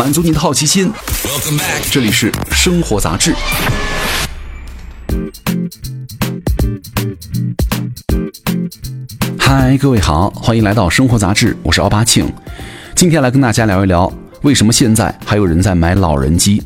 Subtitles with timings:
[0.00, 0.90] 满足你的好奇心。
[1.90, 3.34] 这里是生活杂志。
[9.38, 12.32] 嗨，各位好，欢迎来到生活杂志，我是奥巴庆。
[12.94, 14.10] 今天来跟大家聊一聊，
[14.40, 16.62] 为什么现在还有人在买老人机？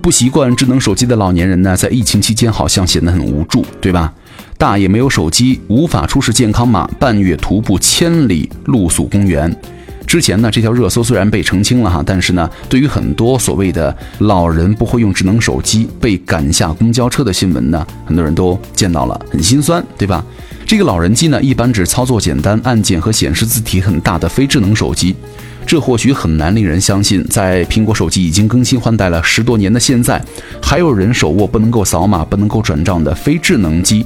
[0.00, 4.12] 不习惯智能手机的老年人呢，在疫情期间好像显得很无助，对吧？
[4.58, 9.56] 大爷没有手机，无法出示健康码，半月徒步千里露宿公园。
[10.12, 20.22] 之前呢，这条热搜虽然被澄清了哈，但是呢，对于很多所谓的老人不会用智能手机被赶下公交车的新闻呢，很多人都见到了，很心酸，对吧？
[20.66, 25.16] 这个老人机呢，一般指操作简单、按键和显示字体很大的非智能手机。
[25.64, 30.22] 这或许很难令人相信，在苹果手机已经更新换代了十多年的现在，
[30.62, 34.04] 还有人手握不能够扫码、不能够转账的非智能机。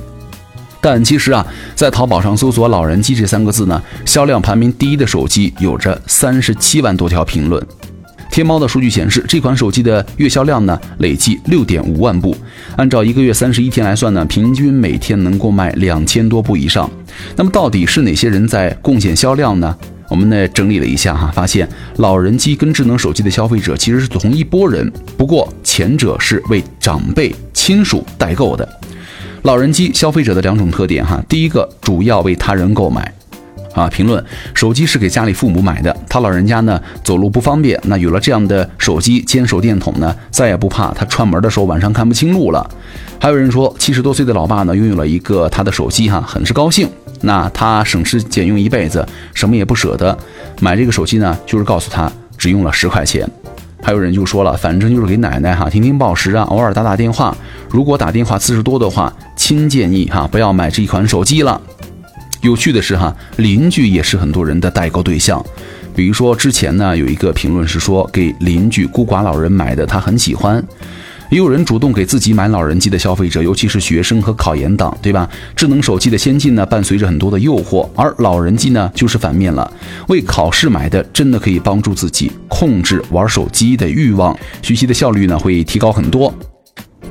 [0.81, 7.65] 但其实啊，在淘宝上搜索“老人机”这三个字呢，销量排名第一的手机有着三十七万多条评论。
[8.31, 12.37] 天猫的数据显示，这款手机的月销量呢，累计六点五万部。
[12.77, 16.91] 按照一个月三十一天来算呢，平均每天能够卖两千多部以上。
[17.35, 19.75] 那么，到底是哪些人在贡献销量呢？
[20.09, 28.69] 我们呢整理了一下哈，发现老人机跟智能手机的消费者其实是同一波人，不过前者是为长辈亲属代购的。
[29.47, 33.15] 老人机消费者的两种特点哈，第一个主要为他人购买，
[33.75, 34.23] 啊，评论
[34.53, 42.69] 手机是给家里父母买的，他老人家呢走路不方便，那有了这样的手机兼手电筒呢，再也不怕他串门的时候晚上看不清路了。
[43.21, 50.19] 还有人说七十多岁的老爸呢拥有了一个他的手机哈，很是高兴，那他省吃俭用一辈子，什么也不舍得
[50.61, 53.25] 买这个手机呢，就是告诉他只用了十块钱。
[53.81, 57.37] 还有人就说了，反正就是给奶奶哈听听报时啊，偶尔打打电话。
[57.69, 59.13] 如果打电话次数多的话，
[59.47, 61.63] 亲建议哈不要买这一款手机了。
[62.41, 65.41] 有趣的是哈，邻居也是很多人的代购对象。
[65.95, 70.61] 比如说之前呢有一个评论是说给邻居孤寡老人买的，他很喜欢。
[71.31, 75.31] 也有人主动给自己买老人机的消费者，尤其是学生和考研党，对吧？
[75.55, 79.73] 智能手机的先进呢，伴随着很多的诱惑，而老人机呢，就是反面了。
[80.09, 86.35] 为考试买的，真的可以帮助自己控制玩手机的欲望，学习的效率呢会提高很多。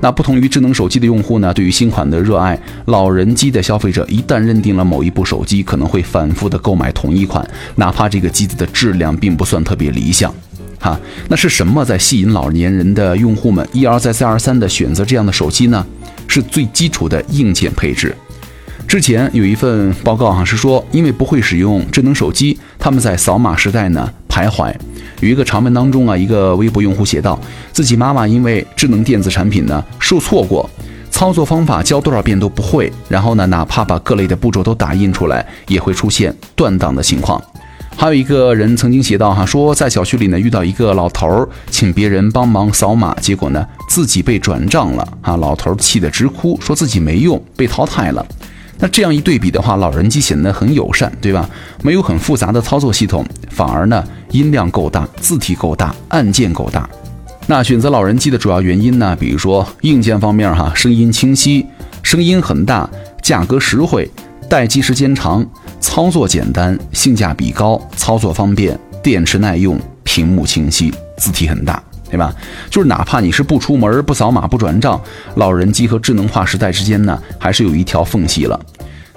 [0.01, 10.34] 那不同于智能手机的用户呢，对于新款的热爱，老人机的消费者一旦认定了某一部手机，可能会反复的购买同一款，哪怕这个机子的质量并不算特别理想。
[10.79, 15.84] 哈，那是什么在吸引老年人的用户们一而再再而三的选择这样的手机呢？
[16.28, 18.16] 是最基础的硬件配置。
[18.88, 24.72] 之前有一份报告哈，是说因为不会使用智能手机，他们在扫码时代呢徘徊。
[25.21, 27.39] 有一个长文当中啊，一个微博用户写道，
[27.71, 30.69] 自己妈妈因为智能电子产品呢受挫过，
[31.09, 37.41] 操作方法教多少遍都不会，然后呢，哪怕把各类的步骤都打印出来，也会出现断档的情况。
[37.97, 48.25] 还有一个人曾经写到哈，说在小区里呢遇到一个老头儿，请别人帮忙扫码，结果呢自己被转账了啊，老头儿气得直哭，说自己没用，被淘汰了。
[48.77, 51.49] 那这样一对比的话，老人机显得很友善，对吧？
[51.81, 56.89] 没有很复杂的操作系统，反而呢音量够大，字体够大，按键够大。
[57.47, 61.65] 那选择老人机的主要原因呢，比如说硬件方面哈，声音清晰，
[62.03, 62.89] 声音很大，
[63.21, 64.09] 价格实惠，
[64.49, 65.45] 待机时间长。
[65.79, 72.33] 操作简单，性价比高，操作方便，电池耐用，屏幕清晰，字体很大，对吧？
[72.69, 75.01] 就是哪怕你是不出门、不扫码、不转账，
[75.35, 78.59] 老人机和智能化时代之间呢，还是有一条缝隙了。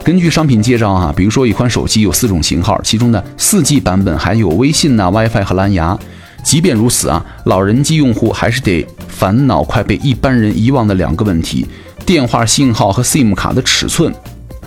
[0.05, 5.99] 根据商品介绍啊，比如说一款手机有四种型号，其中呢四 G 版本还有微信呐、WiFi 和蓝牙。
[6.45, 11.67] 即便如此啊，老人机用户还是得烦恼快被一般人遗忘的两个问题：
[12.07, 14.15] 电话信号和 SIM 卡的尺寸。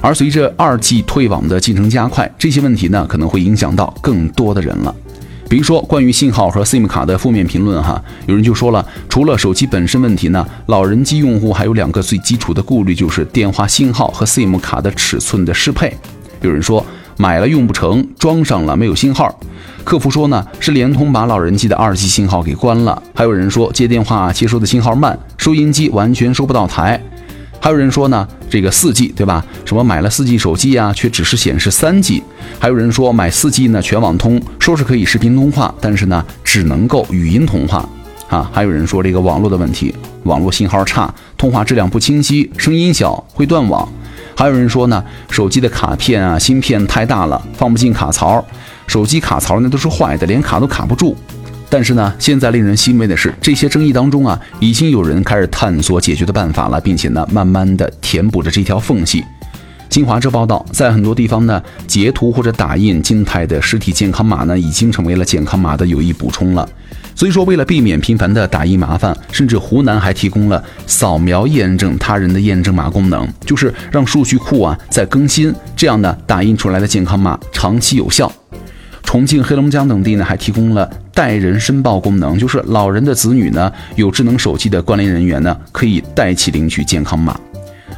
[0.02, 4.94] 而随着二 G 退网的进程加快，这些问题呢可能会影响到更多的人了。
[5.52, 15.94] 比如说关于信号和 SIM 卡的负面评论，哈，有人就说了，除了手机本身问题呢，老人机用户还有两个最基础的顾虑，就是电话信号和 SIM 卡的尺寸的适配。
[16.40, 16.86] 有人说
[17.18, 19.38] 买了用不成，装上了没有信号。
[19.84, 23.04] 客服说呢是联通把老人机的二 G 信号给关了。
[23.14, 27.04] 还有人说接电话接收的信号慢，收音机完全收不到台。
[27.63, 29.46] 还有人说呢，这个四 G 对吧？
[29.66, 32.23] 什么买了四 G 手机啊，却只是显示三 G。
[32.59, 37.87] 还有人说买四 G 呢，全网通，说是可以视频通话，但是呢，只能够语音通话
[38.29, 38.49] 啊。
[38.52, 39.93] 还有人说这个网络的问题，
[40.23, 43.87] 网络信号差，通话质量不清晰，声音小，会断网。
[44.35, 48.43] 还有人说呢，手机的卡片啊，芯片太大了，放不进卡槽，
[48.87, 51.16] 手机卡槽呢都是坏的，连卡都卡不住。
[51.72, 59.23] 但是呢，现在令人欣慰的是，这些争议当中啊，已经有人开始探索解决的办法了，并且呢，慢慢的填补着这条缝隙。
[59.90, 66.68] 新华社报道，在很多地方呢，截图或者打印静态的实体健康码呢，已经成为了健康码的有益补充了。
[67.16, 78.29] 所以说，为了避免频繁的打印麻烦，甚至湖南还提供了扫描验证他人的验证码功能，就是让数据库啊在更新，这样呢，打印出来的健康码长期有效。
[79.11, 87.37] 重庆、黑龙江等地呢，还提供了代人申报功能，就是老人的子女呢，有智能手机的关联人员呢，可以代其领取健康码。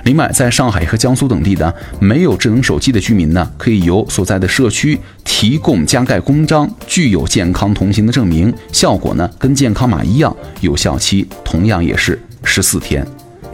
[0.06, 13.06] 另外，在上海和江苏等地呢，没有智能手机的居民呢，可以由所在的社区提供加盖公章，具有健康同行的证明，效果呢跟健康码一样，有效期同样也是十四天。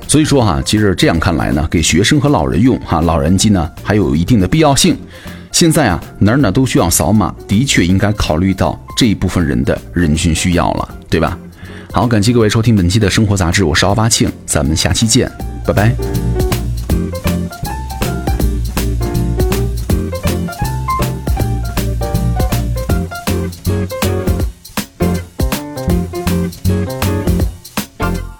[0.07, 4.95] 所以说哈，其实这样看来呢，给学生和老人用哈老人机呢，还有一定的必要性。
[5.51, 11.37] 现在啊，哪儿哪儿都需要扫码，的确应该考虑到这一部分人的人群需要了，对吧？
[11.91, 15.29] 好，感谢各位收听本期的生活杂志，我是奥巴庆，咱们下期见，
[15.65, 16.28] 拜拜。